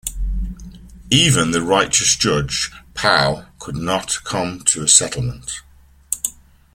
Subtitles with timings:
[1.11, 5.61] Even the righteous Judge Pao could not come to a settlement.